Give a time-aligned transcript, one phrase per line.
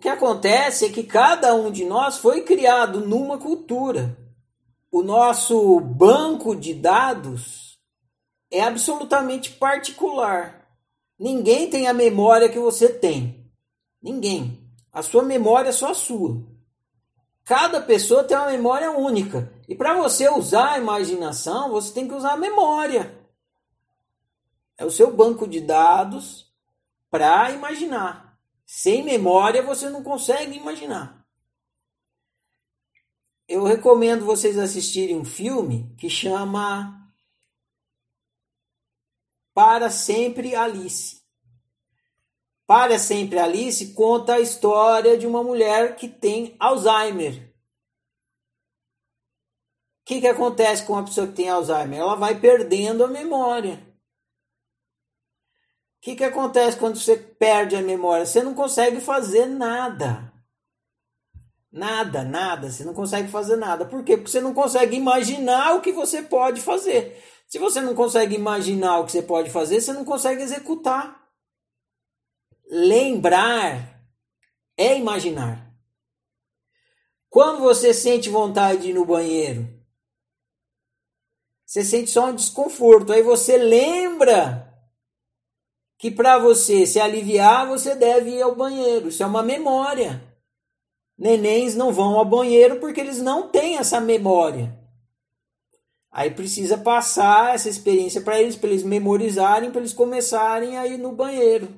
[0.00, 4.16] que acontece é que cada um de nós foi criado numa cultura.
[4.90, 7.78] O nosso banco de dados
[8.50, 10.66] é absolutamente particular.
[11.18, 13.46] Ninguém tem a memória que você tem.
[14.02, 14.58] Ninguém.
[14.90, 16.42] A sua memória é só sua.
[17.44, 19.52] Cada pessoa tem uma memória única.
[19.68, 23.14] E para você usar a imaginação, você tem que usar a memória.
[24.78, 26.50] É o seu banco de dados
[27.10, 28.29] para imaginar.
[28.72, 31.26] Sem memória você não consegue imaginar.
[33.48, 37.12] Eu recomendo vocês assistirem um filme que chama
[39.52, 41.20] Para Sempre Alice.
[42.64, 47.52] Para Sempre Alice conta a história de uma mulher que tem Alzheimer.
[50.00, 51.98] O que, que acontece com uma pessoa que tem Alzheimer?
[51.98, 53.89] Ela vai perdendo a memória.
[56.00, 58.24] O que, que acontece quando você perde a memória?
[58.24, 60.32] Você não consegue fazer nada.
[61.70, 62.70] Nada, nada.
[62.70, 63.84] Você não consegue fazer nada.
[63.84, 64.16] Por quê?
[64.16, 67.22] Porque você não consegue imaginar o que você pode fazer.
[67.46, 71.22] Se você não consegue imaginar o que você pode fazer, você não consegue executar.
[72.70, 74.02] Lembrar
[74.78, 75.70] é imaginar.
[77.28, 79.68] Quando você sente vontade de ir no banheiro,
[81.66, 83.12] você sente só um desconforto.
[83.12, 84.69] Aí você lembra
[86.00, 89.08] que para você se aliviar, você deve ir ao banheiro.
[89.08, 90.22] Isso é uma memória.
[91.16, 94.74] Nenéns não vão ao banheiro porque eles não têm essa memória.
[96.10, 100.96] Aí precisa passar essa experiência para eles, para eles memorizarem, para eles começarem a ir
[100.96, 101.68] no banheiro.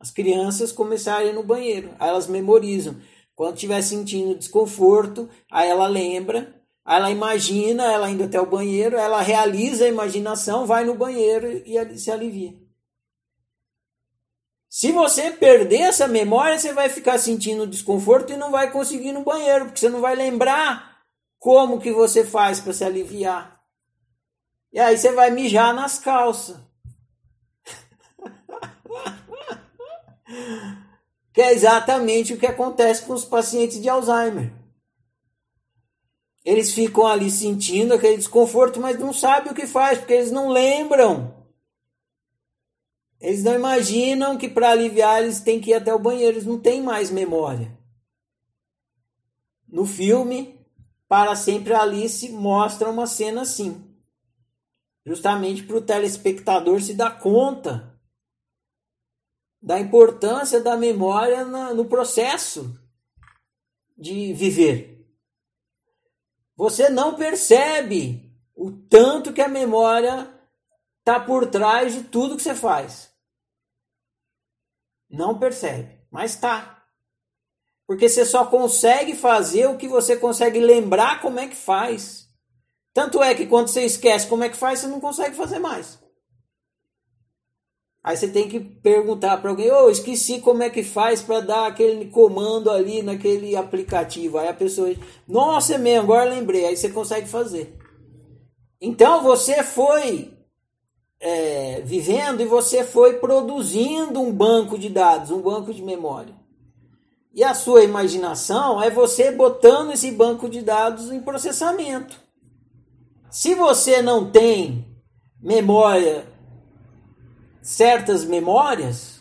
[0.00, 1.90] As crianças começarem no banheiro.
[1.98, 2.96] Aí elas memorizam.
[3.36, 6.54] Quando estiver sentindo desconforto, aí ela lembra,
[6.86, 11.62] aí ela imagina, ela indo até o banheiro, ela realiza a imaginação, vai no banheiro
[11.66, 12.66] e se alivia.
[14.78, 19.12] Se você perder essa memória, você vai ficar sentindo desconforto e não vai conseguir ir
[19.12, 21.00] no banheiro, porque você não vai lembrar
[21.36, 23.60] como que você faz para se aliviar.
[24.72, 26.58] E aí você vai mijar nas calças.
[31.34, 34.52] que é exatamente o que acontece com os pacientes de Alzheimer.
[36.44, 40.50] Eles ficam ali sentindo aquele desconforto, mas não sabem o que faz, porque eles não
[40.50, 41.36] lembram
[43.20, 46.58] eles não imaginam que para aliviar eles têm que ir até o banheiro, eles não
[46.58, 47.76] têm mais memória.
[49.66, 50.58] No filme,
[51.08, 53.84] Para Sempre Alice mostra uma cena assim.
[55.04, 57.98] Justamente para o telespectador se dar conta
[59.60, 62.78] da importância da memória no processo
[63.96, 65.06] de viver.
[66.54, 70.37] Você não percebe o tanto que a memória
[71.08, 73.10] está por trás de tudo que você faz.
[75.08, 76.84] Não percebe, mas tá.
[77.86, 82.28] Porque você só consegue fazer o que você consegue lembrar como é que faz.
[82.92, 85.98] Tanto é que quando você esquece como é que faz, você não consegue fazer mais.
[88.04, 91.40] Aí você tem que perguntar para alguém: "Ô, oh, esqueci como é que faz para
[91.40, 94.36] dar aquele comando ali naquele aplicativo".
[94.36, 94.94] Aí a pessoa
[95.26, 96.66] "Nossa, é mesmo, agora lembrei".
[96.66, 97.78] Aí você consegue fazer.
[98.80, 100.37] Então você foi
[101.20, 106.34] é, vivendo e você foi produzindo um banco de dados, um banco de memória.
[107.34, 112.18] E a sua imaginação é você botando esse banco de dados em processamento.
[113.30, 114.86] Se você não tem
[115.40, 116.26] memória,
[117.62, 119.20] certas memórias,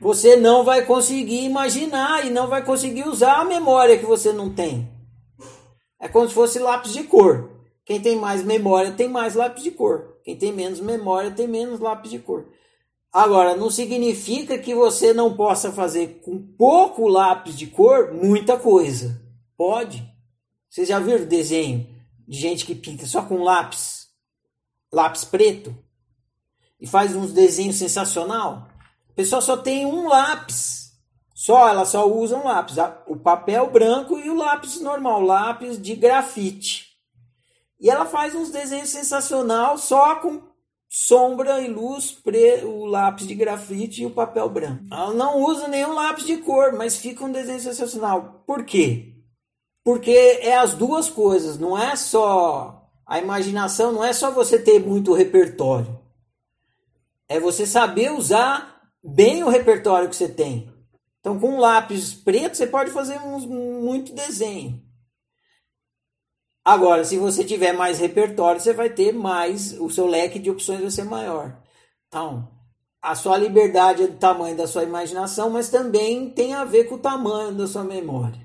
[0.00, 4.50] você não vai conseguir imaginar e não vai conseguir usar a memória que você não
[4.50, 4.90] tem.
[6.00, 7.51] É como se fosse lápis de cor.
[7.84, 10.16] Quem tem mais memória tem mais lápis de cor.
[10.24, 12.46] Quem tem menos memória tem menos lápis de cor.
[13.12, 19.20] Agora, não significa que você não possa fazer com pouco lápis de cor muita coisa.
[19.56, 20.02] Pode.
[20.70, 21.86] Você já viu desenho
[22.26, 24.08] de gente que pinta só com lápis,
[24.90, 25.76] lápis preto
[26.80, 28.68] e faz uns desenhos sensacional?
[29.10, 30.92] A pessoa só tem um lápis.
[31.34, 35.96] Só, ela só usa um lápis, o papel branco e o lápis normal, lápis de
[35.96, 36.91] grafite.
[37.82, 40.40] E ela faz uns desenhos sensacional só com
[40.88, 42.16] sombra e luz,
[42.62, 44.84] o lápis de grafite e o papel branco.
[44.88, 48.44] Ela não usa nenhum lápis de cor, mas fica um desenho sensacional.
[48.46, 49.16] Por quê?
[49.82, 54.78] Porque é as duas coisas, não é só a imaginação, não é só você ter
[54.78, 55.98] muito repertório.
[57.28, 60.72] É você saber usar bem o repertório que você tem.
[61.18, 64.80] Então, com um lápis preto, você pode fazer uns, muito desenho.
[66.64, 70.80] Agora, se você tiver mais repertório, você vai ter mais, o seu leque de opções
[70.80, 71.60] vai ser maior.
[72.06, 72.48] Então,
[73.00, 76.94] a sua liberdade é do tamanho da sua imaginação, mas também tem a ver com
[76.94, 78.40] o tamanho da sua memória.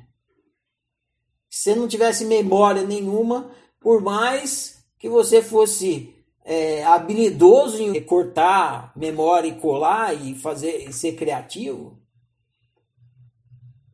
[1.47, 6.13] Se você não tivesse memória nenhuma, por mais que você fosse
[6.43, 11.99] é, habilidoso em cortar memória e colar e fazer e ser criativo,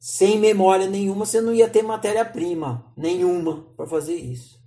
[0.03, 4.61] sem memória nenhuma você não ia ter matéria-prima nenhuma para fazer isso.